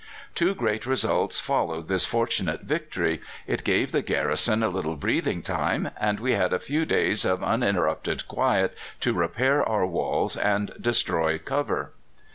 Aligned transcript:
Two 0.33 0.55
great 0.55 0.87
results 0.87 1.39
followed 1.39 1.87
this 1.87 2.05
fortunate 2.05 2.61
victory: 2.61 3.21
it 3.45 3.63
gave 3.63 3.91
the 3.91 4.01
garrison 4.01 4.63
a 4.63 4.67
little 4.67 4.95
breathing 4.95 5.43
time, 5.43 5.91
and 5.95 6.19
we 6.19 6.33
had 6.33 6.53
a 6.53 6.57
few 6.59 6.85
days 6.85 7.23
of 7.23 7.43
uninterrupted 7.43 8.27
quiet 8.27 8.75
to 9.01 9.13
repair 9.13 9.63
our 9.63 9.85
walls 9.85 10.35
and 10.35 10.73
destroy 10.81 11.37
cover. 11.37 11.91